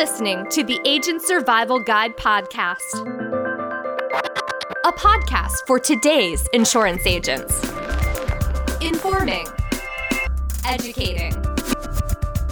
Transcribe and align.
listening 0.00 0.46
to 0.48 0.64
the 0.64 0.80
Agent 0.86 1.20
Survival 1.20 1.78
Guide 1.78 2.16
podcast, 2.16 2.78
a 4.86 4.92
podcast 4.92 5.52
for 5.66 5.78
today's 5.78 6.48
insurance 6.54 7.06
agents. 7.06 7.62
Informing, 8.80 9.46
educating, 10.66 11.34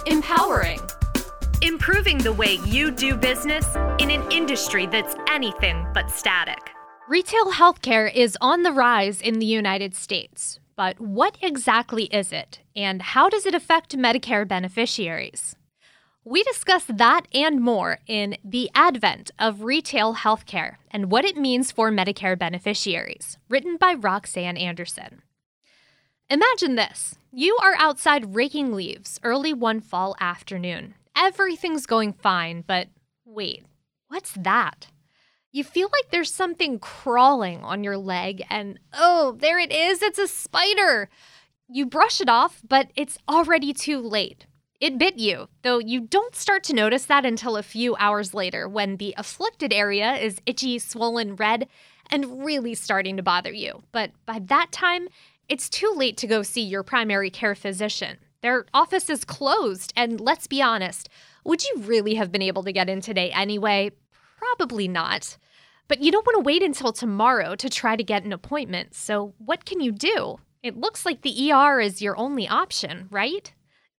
empowering, 0.05 0.79
improving 1.63 2.19
the 2.19 2.31
way 2.31 2.59
you 2.67 2.91
do 2.91 3.15
business 3.15 3.65
in 3.97 4.11
an 4.11 4.31
industry 4.31 4.85
that's 4.85 5.15
anything 5.27 5.87
but 5.91 6.11
static. 6.11 6.69
Retail 7.07 7.51
healthcare 7.51 8.13
is 8.13 8.37
on 8.41 8.61
the 8.61 8.71
rise 8.71 9.21
in 9.21 9.39
the 9.39 9.47
United 9.47 9.95
States. 9.95 10.59
But 10.75 11.01
what 11.01 11.35
exactly 11.41 12.03
is 12.13 12.31
it, 12.31 12.59
and 12.75 13.01
how 13.01 13.27
does 13.27 13.47
it 13.47 13.55
affect 13.55 13.97
Medicare 13.97 14.47
beneficiaries? 14.47 15.55
We 16.25 16.43
discuss 16.43 16.83
that 16.83 17.27
and 17.33 17.61
more 17.61 17.99
in 18.05 18.35
The 18.43 18.69
Advent 18.75 19.31
of 19.39 19.63
Retail 19.63 20.15
Healthcare 20.15 20.75
and 20.91 21.09
What 21.09 21.23
It 21.23 21.37
Means 21.37 21.71
for 21.71 21.91
Medicare 21.91 22.37
Beneficiaries, 22.37 23.37
written 23.47 23.77
by 23.77 23.93
Roxanne 23.93 24.57
Anderson. 24.57 25.21
Imagine 26.29 26.75
this 26.75 27.15
you 27.31 27.57
are 27.61 27.75
outside 27.77 28.35
raking 28.35 28.73
leaves 28.73 29.19
early 29.23 29.53
one 29.53 29.79
fall 29.79 30.17
afternoon. 30.19 30.95
Everything's 31.15 31.85
going 31.85 32.11
fine, 32.11 32.65
but 32.67 32.89
wait, 33.23 33.63
what's 34.09 34.33
that? 34.33 34.87
You 35.53 35.63
feel 35.63 35.87
like 35.87 36.11
there's 36.11 36.33
something 36.33 36.79
crawling 36.79 37.63
on 37.63 37.83
your 37.83 37.97
leg, 37.97 38.45
and 38.49 38.77
oh, 38.93 39.37
there 39.39 39.57
it 39.57 39.71
is, 39.71 40.01
it's 40.01 40.19
a 40.19 40.27
spider. 40.27 41.09
You 41.69 41.85
brush 41.85 42.19
it 42.19 42.29
off, 42.29 42.61
but 42.67 42.89
it's 42.95 43.17
already 43.27 43.73
too 43.73 43.99
late. 43.99 44.45
It 44.79 44.97
bit 44.97 45.17
you, 45.17 45.49
though 45.61 45.79
you 45.79 45.99
don't 45.99 46.35
start 46.35 46.63
to 46.65 46.73
notice 46.73 47.03
that 47.05 47.25
until 47.25 47.57
a 47.57 47.63
few 47.63 47.97
hours 47.97 48.33
later 48.33 48.67
when 48.69 48.95
the 48.95 49.13
afflicted 49.17 49.73
area 49.73 50.13
is 50.13 50.39
itchy, 50.45 50.79
swollen, 50.79 51.35
red, 51.35 51.67
and 52.09 52.45
really 52.45 52.73
starting 52.75 53.17
to 53.17 53.23
bother 53.23 53.51
you. 53.51 53.83
But 53.91 54.11
by 54.25 54.39
that 54.39 54.71
time, 54.71 55.09
it's 55.49 55.69
too 55.69 55.91
late 55.93 56.15
to 56.17 56.27
go 56.27 56.43
see 56.43 56.61
your 56.61 56.83
primary 56.83 57.29
care 57.29 57.55
physician. 57.55 58.19
Their 58.41 58.67
office 58.73 59.09
is 59.09 59.25
closed, 59.25 59.91
and 59.97 60.21
let's 60.21 60.47
be 60.47 60.61
honest, 60.61 61.09
would 61.43 61.61
you 61.61 61.73
really 61.79 62.15
have 62.15 62.31
been 62.31 62.41
able 62.41 62.63
to 62.63 62.71
get 62.71 62.87
in 62.87 63.01
today 63.01 63.31
anyway? 63.31 63.91
Probably 64.37 64.87
not. 64.87 65.37
But 65.89 66.01
you 66.01 66.09
don't 66.09 66.25
want 66.25 66.37
to 66.37 66.47
wait 66.47 66.63
until 66.63 66.93
tomorrow 66.93 67.55
to 67.55 67.69
try 67.69 67.97
to 67.97 68.03
get 68.03 68.23
an 68.23 68.31
appointment, 68.31 68.95
so 68.95 69.33
what 69.39 69.65
can 69.65 69.81
you 69.81 69.91
do? 69.91 70.39
It 70.63 70.77
looks 70.77 71.05
like 71.05 71.21
the 71.21 71.51
ER 71.51 71.81
is 71.81 72.01
your 72.01 72.15
only 72.15 72.47
option, 72.47 73.07
right? 73.11 73.51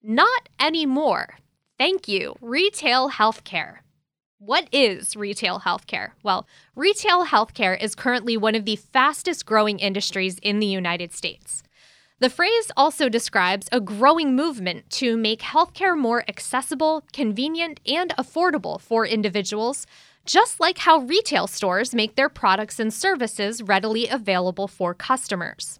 Not 0.03 0.49
anymore. 0.59 1.35
Thank 1.77 2.09
you, 2.09 2.35
retail 2.41 3.11
healthcare. 3.11 3.79
What 4.39 4.67
is 4.73 5.15
retail 5.15 5.61
healthcare? 5.61 6.13
Well, 6.23 6.47
retail 6.75 7.27
healthcare 7.27 7.79
is 7.79 7.95
currently 7.95 8.39
one 8.39 8.55
of 8.55 8.65
the 8.65 8.77
fastest 8.77 9.45
growing 9.45 9.79
industries 9.79 10.39
in 10.39 10.59
the 10.59 10.67
United 10.67 11.13
States. 11.13 11.63
The 12.19 12.31
phrase 12.31 12.71
also 12.77 13.11
describes 13.11 13.69
a 13.71 13.81
growing 13.81 14.35
movement 14.35 14.89
to 14.91 15.19
make 15.19 15.41
healthcare 15.41 15.97
more 15.97 16.25
accessible, 16.29 17.05
convenient, 17.13 17.81
and 17.87 18.15
affordable 18.17 18.81
for 18.81 19.07
individuals, 19.07 19.87
just 20.25 20.61
like 20.61 20.79
how 20.79 21.01
retail 21.01 21.47
stores 21.47 21.95
make 21.95 22.17
their 22.17 22.31
products 22.31 22.81
and 22.81 22.93
services 22.93 23.63
readily 23.63 24.09
available 24.09 24.69
for 24.69 24.95
customers. 24.95 25.79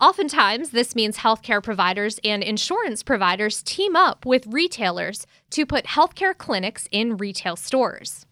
Oftentimes, 0.00 0.70
this 0.70 0.96
means 0.96 1.18
healthcare 1.18 1.62
providers 1.62 2.18
and 2.24 2.42
insurance 2.42 3.02
providers 3.02 3.62
team 3.62 3.94
up 3.94 4.24
with 4.24 4.46
retailers 4.46 5.26
to 5.50 5.66
put 5.66 5.84
healthcare 5.84 6.36
clinics 6.36 6.88
in 6.90 7.18
retail 7.18 7.54
stores. 7.54 8.24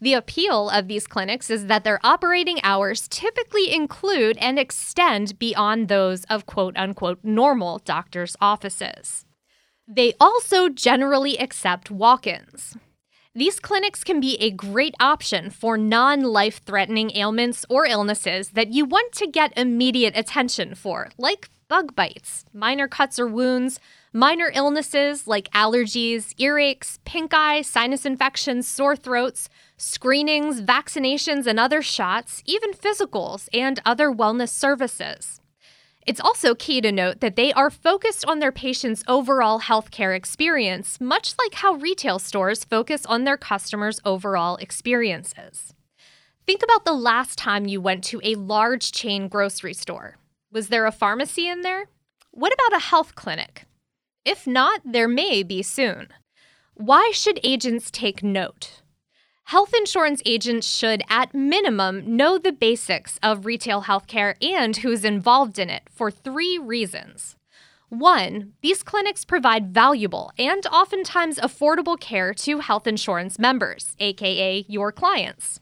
The 0.00 0.14
appeal 0.14 0.70
of 0.70 0.88
these 0.88 1.06
clinics 1.06 1.50
is 1.50 1.66
that 1.66 1.84
their 1.84 2.00
operating 2.02 2.58
hours 2.62 3.06
typically 3.06 3.70
include 3.70 4.38
and 4.38 4.58
extend 4.58 5.38
beyond 5.38 5.88
those 5.88 6.24
of 6.24 6.46
quote 6.46 6.74
unquote 6.78 7.18
normal 7.22 7.80
doctors' 7.80 8.34
offices. 8.40 9.26
They 9.86 10.14
also 10.18 10.70
generally 10.70 11.38
accept 11.38 11.90
walk 11.90 12.26
ins. 12.26 12.78
These 13.32 13.60
clinics 13.60 14.02
can 14.02 14.18
be 14.18 14.34
a 14.40 14.50
great 14.50 14.96
option 14.98 15.50
for 15.50 15.78
non 15.78 16.22
life 16.22 16.62
threatening 16.66 17.12
ailments 17.14 17.64
or 17.70 17.86
illnesses 17.86 18.50
that 18.50 18.72
you 18.72 18.84
want 18.84 19.12
to 19.12 19.28
get 19.28 19.56
immediate 19.56 20.16
attention 20.16 20.74
for, 20.74 21.10
like 21.16 21.48
bug 21.68 21.94
bites, 21.94 22.44
minor 22.52 22.88
cuts 22.88 23.20
or 23.20 23.28
wounds, 23.28 23.78
minor 24.12 24.50
illnesses 24.52 25.28
like 25.28 25.48
allergies, 25.52 26.34
earaches, 26.40 26.98
pink 27.04 27.32
eye, 27.32 27.62
sinus 27.62 28.04
infections, 28.04 28.66
sore 28.66 28.96
throats, 28.96 29.48
screenings, 29.76 30.60
vaccinations, 30.60 31.46
and 31.46 31.60
other 31.60 31.82
shots, 31.82 32.42
even 32.46 32.72
physicals 32.72 33.48
and 33.52 33.78
other 33.86 34.10
wellness 34.10 34.48
services. 34.48 35.39
It's 36.06 36.20
also 36.20 36.54
key 36.54 36.80
to 36.80 36.90
note 36.90 37.20
that 37.20 37.36
they 37.36 37.52
are 37.52 37.70
focused 37.70 38.24
on 38.24 38.38
their 38.38 38.52
patients' 38.52 39.04
overall 39.06 39.60
healthcare 39.60 40.16
experience, 40.16 41.00
much 41.00 41.34
like 41.38 41.54
how 41.54 41.74
retail 41.74 42.18
stores 42.18 42.64
focus 42.64 43.04
on 43.06 43.24
their 43.24 43.36
customers' 43.36 44.00
overall 44.04 44.56
experiences. 44.56 45.74
Think 46.46 46.62
about 46.62 46.84
the 46.84 46.94
last 46.94 47.38
time 47.38 47.66
you 47.66 47.80
went 47.80 48.02
to 48.04 48.20
a 48.24 48.34
large 48.34 48.92
chain 48.92 49.28
grocery 49.28 49.74
store. 49.74 50.16
Was 50.50 50.68
there 50.68 50.86
a 50.86 50.92
pharmacy 50.92 51.46
in 51.46 51.60
there? 51.60 51.86
What 52.30 52.52
about 52.54 52.76
a 52.76 52.82
health 52.82 53.14
clinic? 53.14 53.66
If 54.24 54.46
not, 54.46 54.80
there 54.84 55.08
may 55.08 55.42
be 55.42 55.62
soon. 55.62 56.08
Why 56.74 57.12
should 57.14 57.40
agents 57.42 57.90
take 57.90 58.22
note? 58.22 58.79
Health 59.50 59.74
insurance 59.74 60.22
agents 60.24 60.64
should, 60.64 61.02
at 61.08 61.34
minimum, 61.34 62.16
know 62.16 62.38
the 62.38 62.52
basics 62.52 63.18
of 63.20 63.46
retail 63.46 63.82
healthcare 63.82 64.36
and 64.40 64.76
who's 64.76 65.04
involved 65.04 65.58
in 65.58 65.68
it 65.68 65.82
for 65.90 66.08
three 66.08 66.56
reasons. 66.56 67.34
One, 67.88 68.52
these 68.62 68.84
clinics 68.84 69.24
provide 69.24 69.74
valuable 69.74 70.30
and 70.38 70.64
oftentimes 70.66 71.40
affordable 71.40 71.98
care 71.98 72.32
to 72.32 72.60
health 72.60 72.86
insurance 72.86 73.40
members, 73.40 73.96
aka 73.98 74.64
your 74.68 74.92
clients. 74.92 75.58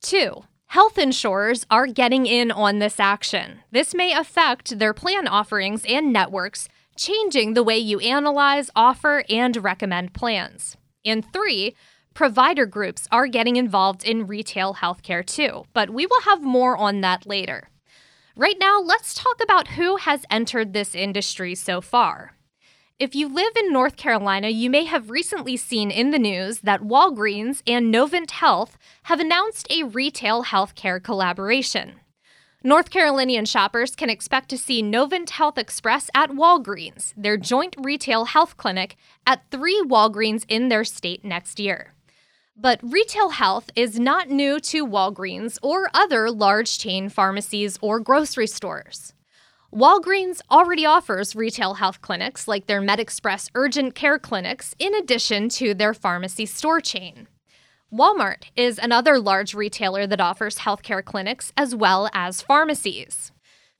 Two, 0.00 0.42
health 0.66 0.98
insurers 0.98 1.64
are 1.70 1.86
getting 1.86 2.26
in 2.26 2.50
on 2.50 2.80
this 2.80 2.98
action. 2.98 3.60
This 3.70 3.94
may 3.94 4.12
affect 4.12 4.80
their 4.80 4.92
plan 4.92 5.28
offerings 5.28 5.84
and 5.88 6.12
networks, 6.12 6.68
changing 6.96 7.54
the 7.54 7.62
way 7.62 7.78
you 7.78 8.00
analyze, 8.00 8.68
offer, 8.74 9.22
and 9.28 9.56
recommend 9.62 10.12
plans. 10.12 10.76
And 11.04 11.24
three, 11.32 11.76
Provider 12.14 12.66
groups 12.66 13.08
are 13.10 13.26
getting 13.26 13.56
involved 13.56 14.04
in 14.04 14.26
retail 14.26 14.74
healthcare 14.74 15.24
too, 15.24 15.64
but 15.72 15.90
we 15.90 16.06
will 16.06 16.20
have 16.22 16.42
more 16.42 16.76
on 16.76 17.00
that 17.00 17.26
later. 17.26 17.70
Right 18.36 18.56
now, 18.60 18.80
let's 18.80 19.14
talk 19.14 19.42
about 19.42 19.68
who 19.68 19.96
has 19.96 20.24
entered 20.30 20.72
this 20.72 20.94
industry 20.94 21.54
so 21.54 21.80
far. 21.80 22.36
If 22.98 23.14
you 23.14 23.28
live 23.28 23.52
in 23.56 23.72
North 23.72 23.96
Carolina, 23.96 24.48
you 24.48 24.70
may 24.70 24.84
have 24.84 25.10
recently 25.10 25.56
seen 25.56 25.90
in 25.90 26.10
the 26.10 26.18
news 26.18 26.60
that 26.60 26.82
Walgreens 26.82 27.62
and 27.66 27.92
Novant 27.92 28.30
Health 28.30 28.78
have 29.04 29.18
announced 29.18 29.66
a 29.70 29.82
retail 29.82 30.44
healthcare 30.44 31.02
collaboration. 31.02 31.94
North 32.62 32.90
Carolinian 32.90 33.44
shoppers 33.44 33.96
can 33.96 34.08
expect 34.08 34.48
to 34.50 34.58
see 34.58 34.82
Novant 34.82 35.30
Health 35.30 35.58
Express 35.58 36.10
at 36.14 36.30
Walgreens, 36.30 37.12
their 37.16 37.36
joint 37.36 37.74
retail 37.76 38.26
health 38.26 38.56
clinic, 38.56 38.96
at 39.26 39.42
three 39.50 39.82
Walgreens 39.84 40.44
in 40.46 40.68
their 40.68 40.84
state 40.84 41.24
next 41.24 41.58
year. 41.58 41.94
But 42.56 42.80
retail 42.82 43.30
health 43.30 43.70
is 43.74 43.98
not 43.98 44.28
new 44.28 44.60
to 44.60 44.86
Walgreens 44.86 45.58
or 45.62 45.88
other 45.94 46.30
large 46.30 46.78
chain 46.78 47.08
pharmacies 47.08 47.78
or 47.80 47.98
grocery 47.98 48.46
stores. 48.46 49.14
Walgreens 49.72 50.42
already 50.50 50.84
offers 50.84 51.34
retail 51.34 51.74
health 51.74 52.02
clinics 52.02 52.46
like 52.46 52.66
their 52.66 52.82
MedExpress 52.82 53.48
urgent 53.54 53.94
care 53.94 54.18
clinics 54.18 54.74
in 54.78 54.94
addition 54.94 55.48
to 55.48 55.72
their 55.72 55.94
pharmacy 55.94 56.44
store 56.44 56.80
chain. 56.82 57.26
Walmart 57.90 58.44
is 58.54 58.78
another 58.78 59.18
large 59.18 59.54
retailer 59.54 60.06
that 60.06 60.20
offers 60.20 60.58
healthcare 60.58 61.02
clinics 61.02 61.52
as 61.56 61.74
well 61.74 62.10
as 62.12 62.42
pharmacies. 62.42 63.31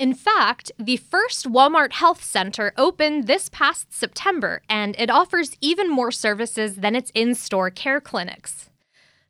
In 0.02 0.14
fact, 0.14 0.72
the 0.80 0.96
first 0.96 1.46
Walmart 1.46 1.92
Health 1.92 2.24
Center 2.24 2.72
opened 2.76 3.28
this 3.28 3.48
past 3.48 3.92
September, 3.94 4.60
and 4.68 4.96
it 4.98 5.10
offers 5.10 5.56
even 5.60 5.88
more 5.88 6.10
services 6.10 6.74
than 6.74 6.96
its 6.96 7.12
in 7.14 7.36
store 7.36 7.70
care 7.70 8.00
clinics. 8.00 8.68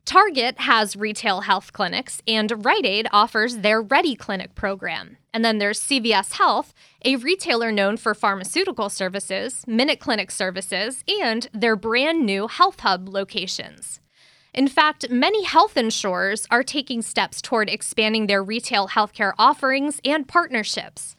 Target 0.03 0.61
has 0.61 0.95
retail 0.95 1.41
health 1.41 1.73
clinics, 1.73 2.23
and 2.27 2.65
Rite 2.65 2.87
Aid 2.87 3.07
offers 3.11 3.57
their 3.57 3.83
RediClinic 3.83 4.55
program. 4.55 5.17
And 5.31 5.45
then 5.45 5.59
there's 5.59 5.79
CVS 5.79 6.39
Health, 6.39 6.73
a 7.05 7.17
retailer 7.17 7.71
known 7.71 7.95
for 7.95 8.15
pharmaceutical 8.15 8.89
services, 8.89 9.63
Minute 9.67 9.99
Clinic 9.99 10.31
services, 10.31 11.03
and 11.07 11.47
their 11.53 11.75
brand 11.75 12.25
new 12.25 12.47
Health 12.47 12.79
Hub 12.79 13.07
locations. 13.07 13.99
In 14.53 14.67
fact, 14.67 15.09
many 15.09 15.43
health 15.43 15.77
insurers 15.77 16.45
are 16.51 16.61
taking 16.61 17.01
steps 17.01 17.41
toward 17.41 17.69
expanding 17.69 18.27
their 18.27 18.43
retail 18.43 18.89
healthcare 18.89 19.33
offerings 19.39 19.99
and 20.05 20.27
partnerships. 20.27 21.15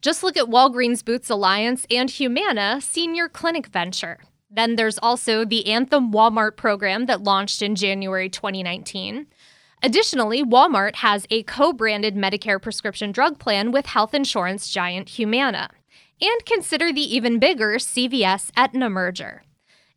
Just 0.00 0.22
look 0.22 0.38
at 0.38 0.46
Walgreens 0.46 1.04
Boots 1.04 1.28
Alliance 1.28 1.84
and 1.90 2.08
Humana 2.08 2.80
Senior 2.80 3.28
Clinic 3.28 3.66
Venture. 3.66 4.18
Then 4.50 4.76
there's 4.76 4.98
also 4.98 5.44
the 5.44 5.66
Anthem 5.66 6.10
Walmart 6.10 6.56
program 6.56 7.04
that 7.06 7.22
launched 7.22 7.60
in 7.60 7.74
January 7.74 8.30
2019. 8.30 9.26
Additionally, 9.82 10.42
Walmart 10.42 10.96
has 10.96 11.26
a 11.30 11.42
co 11.42 11.74
branded 11.74 12.14
Medicare 12.16 12.60
prescription 12.60 13.12
drug 13.12 13.38
plan 13.38 13.70
with 13.70 13.86
health 13.86 14.14
insurance 14.14 14.70
giant 14.70 15.10
Humana. 15.10 15.68
And 16.22 16.46
consider 16.46 16.92
the 16.92 17.14
even 17.14 17.38
bigger 17.38 17.74
CVS 17.74 18.50
Aetna 18.56 18.88
merger. 18.88 19.42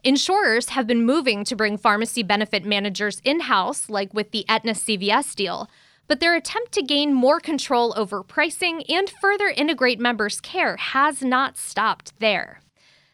Insurers 0.04 0.70
have 0.70 0.88
been 0.88 1.06
moving 1.06 1.44
to 1.44 1.56
bring 1.56 1.78
pharmacy 1.78 2.24
benefit 2.24 2.66
managers 2.66 3.22
in 3.24 3.42
house, 3.42 3.88
like 3.88 4.12
with 4.16 4.32
the 4.32 4.46
Aetna 4.50 4.72
CVS 4.72 5.36
deal, 5.36 5.70
but 6.08 6.20
their 6.20 6.34
attempt 6.34 6.72
to 6.72 6.82
gain 6.82 7.14
more 7.14 7.40
control 7.40 7.94
over 7.96 8.24
pricing 8.24 8.84
and 8.90 9.12
further 9.22 9.48
integrate 9.50 10.00
members' 10.00 10.42
care 10.42 10.76
has 10.78 11.22
not 11.22 11.56
stopped 11.56 12.14
there. 12.20 12.62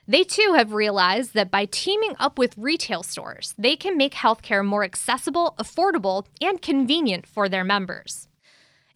They 0.08 0.24
too 0.24 0.54
have 0.56 0.72
realized 0.72 1.34
that 1.34 1.52
by 1.52 1.66
teaming 1.66 2.16
up 2.20 2.40
with 2.40 2.58
retail 2.58 3.04
stores, 3.04 3.54
they 3.58 3.76
can 3.76 3.98
make 3.98 4.14
healthcare 4.14 4.66
more 4.66 4.86
accessible, 4.86 5.56
affordable, 5.60 6.26
and 6.40 6.62
convenient 6.62 7.28
for 7.28 7.50
their 7.50 7.66
members. 7.66 8.30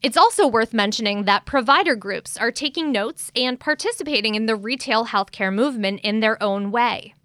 It's 0.01 0.15
also 0.15 0.47
worth 0.47 0.73
mentioning 0.73 1.25
that 1.25 1.45
provider 1.45 1.97
groups 1.97 2.37
are 2.37 2.51
taking 2.51 2.93
notes 2.93 3.33
and 3.35 3.59
participating 3.59 4.35
in 4.35 4.45
the 4.45 4.55
retail 4.55 5.07
healthcare 5.07 5.53
movement 5.53 5.99
in 6.03 6.21
their 6.21 6.41
own 6.41 6.71
way. 6.71 7.15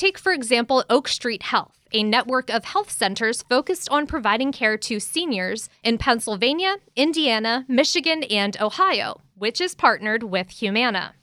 Take, 0.00 0.16
for 0.16 0.32
example, 0.32 0.82
Oak 0.88 1.08
Street 1.08 1.42
Health, 1.42 1.78
a 1.92 2.02
network 2.02 2.48
of 2.48 2.64
health 2.64 2.90
centers 2.90 3.42
focused 3.42 3.86
on 3.90 4.06
providing 4.06 4.50
care 4.50 4.78
to 4.78 4.98
seniors 4.98 5.68
in 5.84 5.98
Pennsylvania, 5.98 6.76
Indiana, 6.96 7.66
Michigan, 7.68 8.22
and 8.22 8.58
Ohio, 8.62 9.20
which 9.36 9.60
is 9.60 9.74
partnered 9.74 10.22
with 10.22 10.48
Humana. 10.62 11.16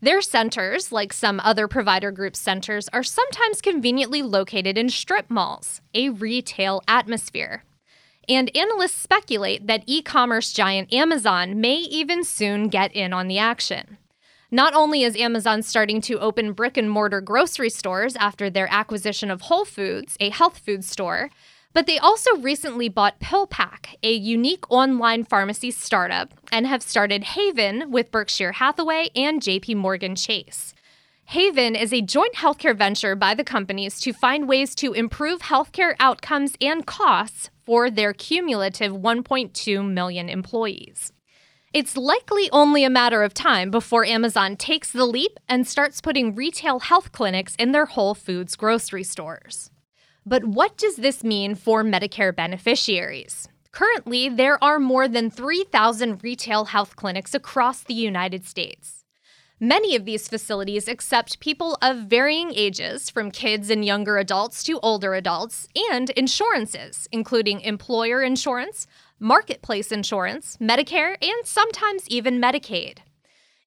Their 0.00 0.22
centers, 0.22 0.90
like 0.90 1.12
some 1.12 1.40
other 1.44 1.68
provider 1.68 2.10
group 2.10 2.36
centers, 2.36 2.88
are 2.88 3.02
sometimes 3.02 3.60
conveniently 3.60 4.22
located 4.22 4.78
in 4.78 4.88
strip 4.88 5.28
malls, 5.28 5.82
a 5.92 6.08
retail 6.08 6.80
atmosphere. 6.88 7.64
And 8.26 8.50
analysts 8.56 8.94
speculate 8.94 9.66
that 9.66 9.84
e 9.84 10.00
commerce 10.00 10.54
giant 10.54 10.90
Amazon 10.90 11.60
may 11.60 11.76
even 11.76 12.24
soon 12.24 12.68
get 12.70 12.96
in 12.96 13.12
on 13.12 13.28
the 13.28 13.36
action. 13.36 13.95
Not 14.50 14.74
only 14.74 15.02
is 15.02 15.16
Amazon 15.16 15.62
starting 15.62 16.00
to 16.02 16.20
open 16.20 16.52
brick 16.52 16.76
and 16.76 16.88
mortar 16.88 17.20
grocery 17.20 17.70
stores 17.70 18.14
after 18.14 18.48
their 18.48 18.68
acquisition 18.70 19.28
of 19.28 19.42
Whole 19.42 19.64
Foods, 19.64 20.16
a 20.20 20.30
health 20.30 20.58
food 20.58 20.84
store, 20.84 21.30
but 21.72 21.86
they 21.86 21.98
also 21.98 22.36
recently 22.36 22.88
bought 22.88 23.18
PillPack, 23.18 23.96
a 24.04 24.12
unique 24.12 24.64
online 24.70 25.24
pharmacy 25.24 25.72
startup, 25.72 26.32
and 26.52 26.64
have 26.66 26.82
started 26.82 27.24
Haven 27.24 27.90
with 27.90 28.12
Berkshire 28.12 28.52
Hathaway 28.52 29.08
and 29.16 29.42
JP 29.42 29.76
Morgan 29.76 30.14
Chase. 30.14 30.74
Haven 31.24 31.74
is 31.74 31.92
a 31.92 32.00
joint 32.00 32.34
healthcare 32.34 32.76
venture 32.76 33.16
by 33.16 33.34
the 33.34 33.42
companies 33.42 33.98
to 33.98 34.12
find 34.12 34.48
ways 34.48 34.76
to 34.76 34.92
improve 34.92 35.40
healthcare 35.40 35.96
outcomes 35.98 36.54
and 36.60 36.86
costs 36.86 37.50
for 37.64 37.90
their 37.90 38.12
cumulative 38.12 38.92
1.2 38.92 39.92
million 39.92 40.28
employees. 40.28 41.12
It's 41.76 41.94
likely 41.94 42.48
only 42.52 42.84
a 42.84 42.88
matter 42.88 43.22
of 43.22 43.34
time 43.34 43.70
before 43.70 44.06
Amazon 44.06 44.56
takes 44.56 44.90
the 44.90 45.04
leap 45.04 45.38
and 45.46 45.68
starts 45.68 46.00
putting 46.00 46.34
retail 46.34 46.78
health 46.78 47.12
clinics 47.12 47.54
in 47.58 47.72
their 47.72 47.84
Whole 47.84 48.14
Foods 48.14 48.56
grocery 48.56 49.04
stores. 49.04 49.70
But 50.24 50.42
what 50.42 50.78
does 50.78 50.96
this 50.96 51.22
mean 51.22 51.54
for 51.54 51.84
Medicare 51.84 52.34
beneficiaries? 52.34 53.46
Currently, 53.72 54.30
there 54.30 54.58
are 54.64 54.78
more 54.78 55.06
than 55.06 55.28
3,000 55.30 56.24
retail 56.24 56.64
health 56.64 56.96
clinics 56.96 57.34
across 57.34 57.82
the 57.82 57.92
United 57.92 58.46
States. 58.46 59.04
Many 59.60 59.94
of 59.94 60.06
these 60.06 60.28
facilities 60.28 60.88
accept 60.88 61.40
people 61.40 61.76
of 61.82 62.08
varying 62.08 62.52
ages, 62.54 63.10
from 63.10 63.30
kids 63.30 63.68
and 63.68 63.84
younger 63.84 64.16
adults 64.16 64.62
to 64.64 64.80
older 64.80 65.12
adults, 65.12 65.68
and 65.90 66.08
insurances, 66.10 67.06
including 67.12 67.60
employer 67.60 68.22
insurance, 68.22 68.86
marketplace 69.18 69.92
insurance, 69.92 70.56
Medicare, 70.60 71.16
and 71.22 71.46
sometimes 71.46 72.08
even 72.08 72.40
Medicaid. 72.40 72.98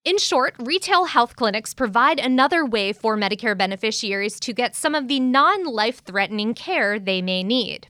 In 0.05 0.17
short, 0.17 0.55
retail 0.59 1.05
health 1.05 1.35
clinics 1.35 1.73
provide 1.73 2.19
another 2.19 2.65
way 2.65 2.93
for 2.93 3.17
Medicare 3.17 3.57
beneficiaries 3.57 4.39
to 4.39 4.53
get 4.53 4.75
some 4.75 4.95
of 4.95 5.07
the 5.07 5.19
non 5.19 5.65
life 5.65 6.03
threatening 6.03 6.53
care 6.53 6.99
they 6.99 7.21
may 7.21 7.43
need. 7.43 7.87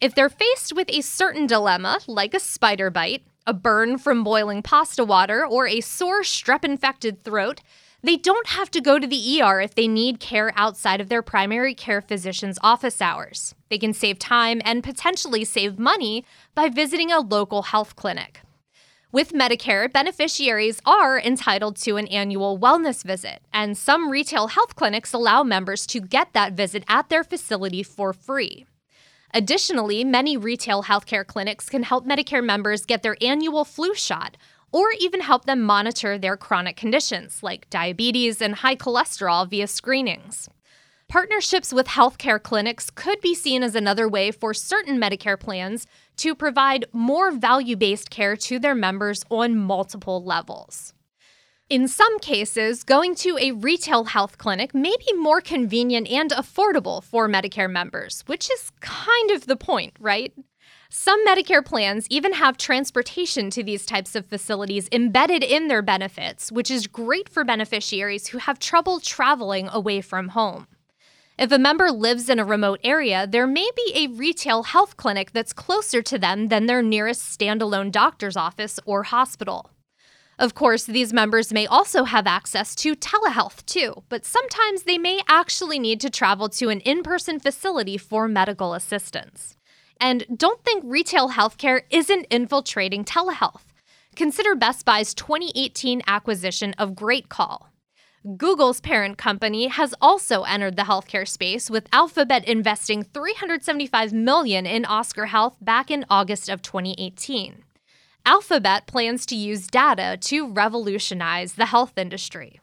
If 0.00 0.14
they're 0.14 0.30
faced 0.30 0.74
with 0.74 0.88
a 0.90 1.00
certain 1.00 1.46
dilemma, 1.46 1.98
like 2.06 2.34
a 2.34 2.40
spider 2.40 2.88
bite, 2.88 3.24
a 3.46 3.52
burn 3.52 3.98
from 3.98 4.22
boiling 4.22 4.62
pasta 4.62 5.04
water, 5.04 5.44
or 5.44 5.66
a 5.66 5.80
sore 5.80 6.22
strep 6.22 6.64
infected 6.64 7.24
throat, 7.24 7.60
they 8.02 8.16
don't 8.16 8.48
have 8.48 8.70
to 8.70 8.80
go 8.80 8.98
to 8.98 9.06
the 9.06 9.42
ER 9.42 9.60
if 9.60 9.74
they 9.74 9.86
need 9.86 10.20
care 10.20 10.52
outside 10.56 11.00
of 11.00 11.08
their 11.08 11.22
primary 11.22 11.74
care 11.74 12.00
physician's 12.00 12.58
office 12.62 13.02
hours. 13.02 13.54
They 13.68 13.78
can 13.78 13.92
save 13.92 14.18
time 14.18 14.62
and 14.64 14.82
potentially 14.82 15.44
save 15.44 15.78
money 15.78 16.24
by 16.54 16.68
visiting 16.68 17.12
a 17.12 17.20
local 17.20 17.62
health 17.62 17.96
clinic. 17.96 18.40
With 19.12 19.32
Medicare, 19.32 19.92
beneficiaries 19.92 20.80
are 20.86 21.18
entitled 21.18 21.76
to 21.78 21.96
an 21.96 22.06
annual 22.06 22.56
wellness 22.56 23.02
visit, 23.02 23.42
and 23.52 23.76
some 23.76 24.08
retail 24.08 24.46
health 24.46 24.76
clinics 24.76 25.12
allow 25.12 25.42
members 25.42 25.84
to 25.88 26.00
get 26.00 26.32
that 26.32 26.52
visit 26.52 26.84
at 26.86 27.08
their 27.08 27.24
facility 27.24 27.82
for 27.82 28.12
free. 28.12 28.66
Additionally, 29.34 30.04
many 30.04 30.36
retail 30.36 30.84
healthcare 30.84 31.26
clinics 31.26 31.68
can 31.68 31.82
help 31.82 32.06
Medicare 32.06 32.44
members 32.44 32.86
get 32.86 33.02
their 33.02 33.16
annual 33.20 33.64
flu 33.64 33.94
shot 33.94 34.36
or 34.72 34.88
even 34.98 35.20
help 35.20 35.44
them 35.44 35.60
monitor 35.60 36.18
their 36.18 36.36
chronic 36.36 36.76
conditions 36.76 37.42
like 37.42 37.68
diabetes 37.70 38.40
and 38.40 38.56
high 38.56 38.76
cholesterol 38.76 39.48
via 39.48 39.66
screenings. 39.66 40.48
Partnerships 41.08 41.72
with 41.72 41.88
healthcare 41.88 42.40
clinics 42.40 42.88
could 42.88 43.20
be 43.20 43.34
seen 43.34 43.64
as 43.64 43.74
another 43.74 44.08
way 44.08 44.30
for 44.30 44.54
certain 44.54 44.96
Medicare 44.96 45.38
plans 45.38 45.86
to 46.16 46.36
provide 46.36 46.84
more 46.92 47.32
value 47.32 47.76
based 47.76 48.10
care 48.10 48.36
to 48.36 48.60
their 48.60 48.76
members 48.76 49.24
on 49.28 49.56
multiple 49.56 50.22
levels. 50.22 50.94
In 51.68 51.88
some 51.88 52.18
cases, 52.20 52.84
going 52.84 53.14
to 53.16 53.38
a 53.40 53.52
retail 53.52 54.04
health 54.04 54.38
clinic 54.38 54.74
may 54.74 54.94
be 55.06 55.12
more 55.14 55.40
convenient 55.40 56.08
and 56.08 56.30
affordable 56.30 57.02
for 57.02 57.28
Medicare 57.28 57.70
members, 57.70 58.22
which 58.26 58.50
is 58.50 58.70
kind 58.80 59.30
of 59.30 59.46
the 59.46 59.56
point, 59.56 59.94
right? 60.00 60.32
Some 60.92 61.24
Medicare 61.24 61.64
plans 61.64 62.08
even 62.10 62.32
have 62.32 62.56
transportation 62.56 63.48
to 63.50 63.62
these 63.62 63.86
types 63.86 64.16
of 64.16 64.26
facilities 64.26 64.88
embedded 64.90 65.44
in 65.44 65.68
their 65.68 65.82
benefits, 65.82 66.50
which 66.50 66.68
is 66.68 66.88
great 66.88 67.28
for 67.28 67.44
beneficiaries 67.44 68.26
who 68.26 68.38
have 68.38 68.58
trouble 68.58 68.98
traveling 68.98 69.68
away 69.72 70.00
from 70.00 70.30
home. 70.30 70.66
If 71.38 71.52
a 71.52 71.60
member 71.60 71.92
lives 71.92 72.28
in 72.28 72.40
a 72.40 72.44
remote 72.44 72.80
area, 72.82 73.24
there 73.24 73.46
may 73.46 73.70
be 73.76 73.92
a 73.94 74.08
retail 74.08 74.64
health 74.64 74.96
clinic 74.96 75.30
that's 75.32 75.52
closer 75.52 76.02
to 76.02 76.18
them 76.18 76.48
than 76.48 76.66
their 76.66 76.82
nearest 76.82 77.38
standalone 77.38 77.92
doctor's 77.92 78.36
office 78.36 78.80
or 78.84 79.04
hospital. 79.04 79.70
Of 80.40 80.54
course, 80.54 80.86
these 80.86 81.12
members 81.12 81.52
may 81.52 81.68
also 81.68 82.02
have 82.02 82.26
access 82.26 82.74
to 82.76 82.96
telehealth 82.96 83.64
too, 83.64 84.02
but 84.08 84.24
sometimes 84.24 84.82
they 84.82 84.98
may 84.98 85.20
actually 85.28 85.78
need 85.78 86.00
to 86.00 86.10
travel 86.10 86.48
to 86.48 86.68
an 86.68 86.80
in 86.80 87.04
person 87.04 87.38
facility 87.38 87.96
for 87.96 88.26
medical 88.26 88.74
assistance. 88.74 89.56
And 90.00 90.24
don't 90.34 90.64
think 90.64 90.82
retail 90.86 91.30
healthcare 91.30 91.82
isn't 91.90 92.26
infiltrating 92.30 93.04
telehealth. 93.04 93.64
Consider 94.16 94.54
Best 94.54 94.84
Buy's 94.84 95.14
2018 95.14 96.02
acquisition 96.06 96.74
of 96.78 96.96
Great 96.96 97.28
Call. 97.28 97.70
Google's 98.36 98.80
parent 98.80 99.16
company 99.16 99.68
has 99.68 99.94
also 100.00 100.42
entered 100.42 100.76
the 100.76 100.82
healthcare 100.82 101.26
space 101.26 101.70
with 101.70 101.88
Alphabet 101.92 102.46
investing 102.46 103.02
375 103.02 104.12
million 104.12 104.66
in 104.66 104.84
Oscar 104.84 105.26
Health 105.26 105.56
back 105.60 105.90
in 105.90 106.04
August 106.10 106.48
of 106.48 106.60
2018. 106.60 107.62
Alphabet 108.26 108.86
plans 108.86 109.24
to 109.24 109.36
use 109.36 109.66
data 109.66 110.18
to 110.20 110.50
revolutionize 110.52 111.54
the 111.54 111.66
health 111.66 111.96
industry. 111.96 112.60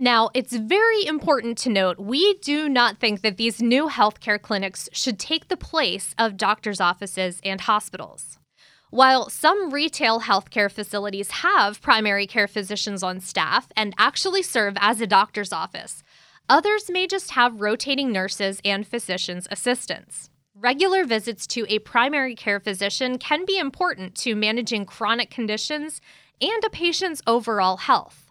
Now, 0.00 0.30
it's 0.32 0.54
very 0.54 1.04
important 1.04 1.58
to 1.58 1.70
note 1.70 1.98
we 1.98 2.34
do 2.34 2.68
not 2.68 2.98
think 3.00 3.22
that 3.22 3.36
these 3.36 3.60
new 3.60 3.88
healthcare 3.88 4.40
clinics 4.40 4.88
should 4.92 5.18
take 5.18 5.48
the 5.48 5.56
place 5.56 6.14
of 6.16 6.36
doctors' 6.36 6.80
offices 6.80 7.40
and 7.42 7.60
hospitals. 7.60 8.38
While 8.90 9.28
some 9.28 9.70
retail 9.70 10.20
healthcare 10.20 10.70
facilities 10.70 11.30
have 11.42 11.82
primary 11.82 12.28
care 12.28 12.46
physicians 12.46 13.02
on 13.02 13.18
staff 13.18 13.72
and 13.74 13.92
actually 13.98 14.44
serve 14.44 14.74
as 14.78 15.00
a 15.00 15.06
doctor's 15.06 15.52
office, 15.52 16.04
others 16.48 16.88
may 16.88 17.08
just 17.08 17.32
have 17.32 17.60
rotating 17.60 18.12
nurses 18.12 18.60
and 18.64 18.86
physician's 18.86 19.48
assistants. 19.50 20.30
Regular 20.54 21.04
visits 21.04 21.44
to 21.48 21.66
a 21.68 21.80
primary 21.80 22.36
care 22.36 22.60
physician 22.60 23.18
can 23.18 23.44
be 23.44 23.58
important 23.58 24.14
to 24.18 24.36
managing 24.36 24.86
chronic 24.86 25.28
conditions 25.28 26.00
and 26.40 26.62
a 26.64 26.70
patient's 26.70 27.20
overall 27.26 27.78
health. 27.78 28.27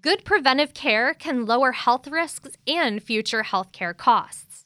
Good 0.00 0.24
preventive 0.24 0.72
care 0.72 1.12
can 1.12 1.44
lower 1.44 1.72
health 1.72 2.06
risks 2.06 2.52
and 2.66 3.02
future 3.02 3.42
healthcare 3.42 3.94
costs. 3.94 4.64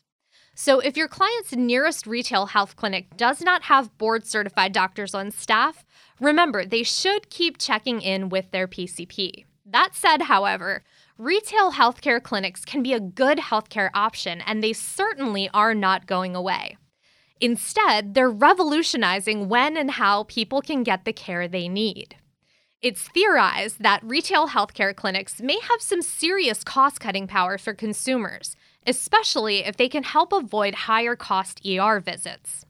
So, 0.54 0.78
if 0.78 0.96
your 0.96 1.08
client's 1.08 1.52
nearest 1.52 2.06
retail 2.06 2.46
health 2.46 2.76
clinic 2.76 3.16
does 3.16 3.40
not 3.40 3.64
have 3.64 3.98
board 3.98 4.24
certified 4.24 4.72
doctors 4.72 5.16
on 5.16 5.32
staff, 5.32 5.84
remember 6.20 6.64
they 6.64 6.84
should 6.84 7.28
keep 7.28 7.58
checking 7.58 8.02
in 8.02 8.28
with 8.28 8.52
their 8.52 8.68
PCP. 8.68 9.46
That 9.64 9.96
said, 9.96 10.22
however, 10.22 10.84
retail 11.18 11.72
healthcare 11.72 12.22
clinics 12.22 12.64
can 12.64 12.84
be 12.84 12.92
a 12.92 13.00
good 13.00 13.38
healthcare 13.38 13.90
option, 13.94 14.40
and 14.42 14.62
they 14.62 14.72
certainly 14.72 15.50
are 15.52 15.74
not 15.74 16.06
going 16.06 16.36
away. 16.36 16.76
Instead, 17.40 18.14
they're 18.14 18.30
revolutionizing 18.30 19.48
when 19.48 19.76
and 19.76 19.90
how 19.90 20.22
people 20.22 20.62
can 20.62 20.84
get 20.84 21.04
the 21.04 21.12
care 21.12 21.48
they 21.48 21.66
need. 21.66 22.14
It's 22.82 23.08
theorized 23.08 23.82
that 23.82 24.04
retail 24.04 24.48
healthcare 24.48 24.94
clinics 24.94 25.40
may 25.40 25.58
have 25.60 25.80
some 25.80 26.02
serious 26.02 26.62
cost 26.62 27.00
cutting 27.00 27.26
power 27.26 27.56
for 27.56 27.72
consumers, 27.72 28.54
especially 28.86 29.64
if 29.64 29.78
they 29.78 29.88
can 29.88 30.02
help 30.02 30.30
avoid 30.30 30.74
higher 30.74 31.16
cost 31.16 31.66
ER 31.66 32.00
visits. 32.00 32.66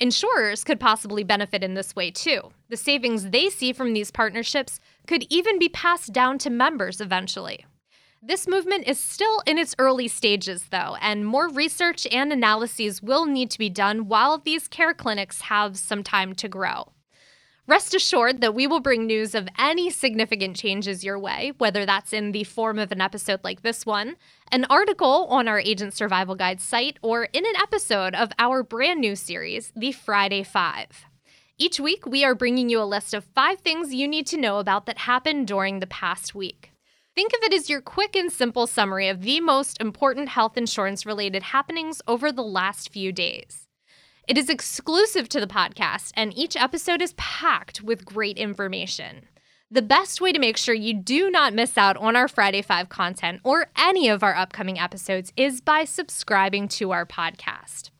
Insurers 0.00 0.64
could 0.64 0.80
possibly 0.80 1.22
benefit 1.22 1.62
in 1.62 1.74
this 1.74 1.94
way 1.94 2.10
too. 2.10 2.50
The 2.70 2.78
savings 2.78 3.28
they 3.28 3.50
see 3.50 3.74
from 3.74 3.92
these 3.92 4.10
partnerships 4.10 4.80
could 5.06 5.26
even 5.28 5.58
be 5.58 5.68
passed 5.68 6.14
down 6.14 6.38
to 6.38 6.50
members 6.50 7.00
eventually. 7.00 7.66
This 8.22 8.48
movement 8.48 8.88
is 8.88 8.98
still 8.98 9.42
in 9.46 9.58
its 9.58 9.74
early 9.78 10.08
stages, 10.08 10.66
though, 10.70 10.96
and 11.00 11.26
more 11.26 11.48
research 11.48 12.06
and 12.10 12.32
analyses 12.32 13.02
will 13.02 13.26
need 13.26 13.50
to 13.50 13.58
be 13.58 13.68
done 13.68 14.08
while 14.08 14.38
these 14.38 14.66
care 14.66 14.94
clinics 14.94 15.42
have 15.42 15.76
some 15.76 16.02
time 16.02 16.34
to 16.36 16.48
grow. 16.48 16.91
Rest 17.68 17.94
assured 17.94 18.40
that 18.40 18.56
we 18.56 18.66
will 18.66 18.80
bring 18.80 19.06
news 19.06 19.36
of 19.36 19.48
any 19.56 19.88
significant 19.88 20.56
changes 20.56 21.04
your 21.04 21.16
way, 21.16 21.52
whether 21.58 21.86
that's 21.86 22.12
in 22.12 22.32
the 22.32 22.42
form 22.42 22.76
of 22.76 22.90
an 22.90 23.00
episode 23.00 23.38
like 23.44 23.62
this 23.62 23.86
one, 23.86 24.16
an 24.50 24.64
article 24.68 25.26
on 25.30 25.46
our 25.46 25.60
Agent 25.60 25.94
Survival 25.94 26.34
Guide 26.34 26.60
site, 26.60 26.98
or 27.02 27.28
in 27.32 27.46
an 27.46 27.54
episode 27.62 28.16
of 28.16 28.32
our 28.36 28.64
brand 28.64 29.00
new 29.00 29.14
series, 29.14 29.72
The 29.76 29.92
Friday 29.92 30.42
Five. 30.42 31.04
Each 31.56 31.78
week, 31.78 32.04
we 32.04 32.24
are 32.24 32.34
bringing 32.34 32.68
you 32.68 32.80
a 32.80 32.84
list 32.84 33.14
of 33.14 33.24
five 33.26 33.60
things 33.60 33.94
you 33.94 34.08
need 34.08 34.26
to 34.26 34.36
know 34.36 34.58
about 34.58 34.86
that 34.86 34.98
happened 34.98 35.46
during 35.46 35.78
the 35.78 35.86
past 35.86 36.34
week. 36.34 36.72
Think 37.14 37.32
of 37.32 37.44
it 37.44 37.54
as 37.54 37.70
your 37.70 37.80
quick 37.80 38.16
and 38.16 38.32
simple 38.32 38.66
summary 38.66 39.06
of 39.06 39.22
the 39.22 39.38
most 39.38 39.80
important 39.80 40.30
health 40.30 40.56
insurance 40.56 41.06
related 41.06 41.44
happenings 41.44 42.02
over 42.08 42.32
the 42.32 42.42
last 42.42 42.92
few 42.92 43.12
days. 43.12 43.68
It 44.28 44.38
is 44.38 44.48
exclusive 44.48 45.28
to 45.30 45.40
the 45.40 45.48
podcast, 45.48 46.12
and 46.14 46.36
each 46.38 46.56
episode 46.56 47.02
is 47.02 47.12
packed 47.14 47.82
with 47.82 48.04
great 48.04 48.38
information. 48.38 49.26
The 49.68 49.82
best 49.82 50.20
way 50.20 50.32
to 50.32 50.38
make 50.38 50.56
sure 50.56 50.76
you 50.76 50.94
do 50.94 51.28
not 51.28 51.54
miss 51.54 51.76
out 51.76 51.96
on 51.96 52.14
our 52.14 52.28
Friday 52.28 52.62
5 52.62 52.88
content 52.88 53.40
or 53.42 53.66
any 53.76 54.08
of 54.08 54.22
our 54.22 54.36
upcoming 54.36 54.78
episodes 54.78 55.32
is 55.36 55.60
by 55.60 55.84
subscribing 55.84 56.68
to 56.68 56.92
our 56.92 57.04
podcast. 57.04 57.90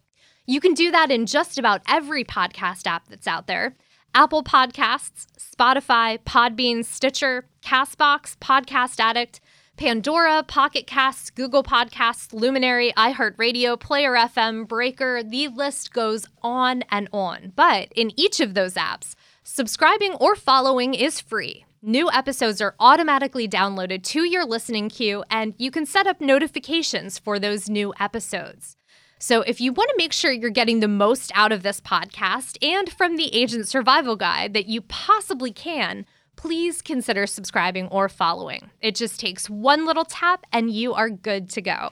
You 0.46 0.60
can 0.60 0.74
do 0.74 0.92
that 0.92 1.10
in 1.10 1.26
just 1.26 1.58
about 1.58 1.82
every 1.88 2.24
podcast 2.24 2.86
app 2.86 3.08
that's 3.08 3.26
out 3.26 3.48
there 3.48 3.74
Apple 4.14 4.44
Podcasts, 4.44 5.26
Spotify, 5.36 6.18
Podbean, 6.18 6.84
Stitcher, 6.84 7.46
Castbox, 7.64 8.36
Podcast 8.36 9.00
Addict, 9.00 9.40
Pandora, 9.82 10.44
Pocket 10.44 10.86
Casts, 10.86 11.28
Google 11.28 11.64
Podcasts, 11.64 12.32
Luminary, 12.32 12.92
iHeartRadio, 12.96 13.80
Player 13.80 14.12
FM, 14.12 14.68
Breaker, 14.68 15.24
the 15.24 15.48
list 15.48 15.92
goes 15.92 16.24
on 16.40 16.84
and 16.88 17.08
on. 17.12 17.52
But 17.56 17.88
in 17.96 18.12
each 18.16 18.38
of 18.38 18.54
those 18.54 18.74
apps, 18.74 19.16
subscribing 19.42 20.12
or 20.20 20.36
following 20.36 20.94
is 20.94 21.20
free. 21.20 21.64
New 21.82 22.08
episodes 22.12 22.60
are 22.60 22.76
automatically 22.78 23.48
downloaded 23.48 24.04
to 24.04 24.22
your 24.22 24.44
listening 24.44 24.88
queue, 24.88 25.24
and 25.28 25.52
you 25.58 25.72
can 25.72 25.84
set 25.84 26.06
up 26.06 26.20
notifications 26.20 27.18
for 27.18 27.40
those 27.40 27.68
new 27.68 27.92
episodes. 27.98 28.76
So, 29.18 29.42
if 29.42 29.60
you 29.60 29.72
want 29.72 29.88
to 29.90 29.98
make 29.98 30.12
sure 30.12 30.30
you're 30.30 30.50
getting 30.50 30.78
the 30.78 30.86
most 30.86 31.32
out 31.34 31.50
of 31.50 31.64
this 31.64 31.80
podcast 31.80 32.56
and 32.62 32.88
from 32.88 33.16
the 33.16 33.34
Agent 33.34 33.66
Survival 33.66 34.14
Guide 34.14 34.54
that 34.54 34.66
you 34.66 34.80
possibly 34.82 35.50
can, 35.50 36.06
please 36.42 36.82
consider 36.82 37.25
subscribing 37.25 37.87
or 37.87 38.08
following. 38.08 38.68
It 38.80 38.96
just 38.96 39.20
takes 39.20 39.49
one 39.49 39.87
little 39.87 40.04
tap 40.04 40.44
and 40.52 40.72
you 40.72 40.92
are 40.92 41.08
good 41.08 41.49
to 41.50 41.62
go. 41.62 41.90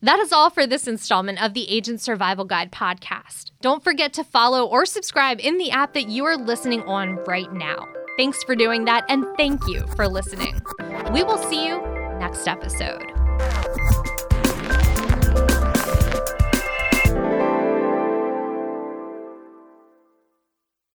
That 0.00 0.18
is 0.20 0.32
all 0.32 0.48
for 0.48 0.66
this 0.66 0.88
installment 0.88 1.42
of 1.42 1.52
the 1.52 1.70
Agent 1.70 2.00
Survival 2.00 2.46
Guide 2.46 2.72
podcast. 2.72 3.50
Don't 3.60 3.84
forget 3.84 4.14
to 4.14 4.24
follow 4.24 4.64
or 4.64 4.86
subscribe 4.86 5.38
in 5.38 5.58
the 5.58 5.70
app 5.70 5.92
that 5.92 6.08
you 6.08 6.24
are 6.24 6.38
listening 6.38 6.80
on 6.84 7.16
right 7.26 7.52
now. 7.52 7.86
Thanks 8.16 8.42
for 8.42 8.56
doing 8.56 8.86
that, 8.86 9.04
and 9.10 9.26
thank 9.36 9.60
you 9.68 9.86
for 9.96 10.08
listening. 10.08 10.62
We 11.12 11.22
will 11.22 11.38
see 11.38 11.66
you 11.66 11.82
next 12.18 12.48
episode. 12.48 14.03